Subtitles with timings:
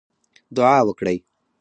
[0.57, 1.17] دعا وکړئ